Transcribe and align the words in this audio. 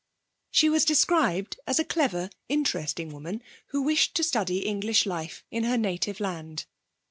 She 0.49 0.67
was 0.67 0.83
described 0.83 1.59
as 1.67 1.77
a 1.77 1.83
clever, 1.85 2.31
interesting 2.49 3.11
woman 3.13 3.43
who 3.67 3.83
wished 3.83 4.15
to 4.15 4.23
study 4.23 4.65
English 4.65 5.05
life 5.05 5.43
in 5.51 5.63
her 5.65 5.77
native 5.77 6.19
land. 6.19 6.65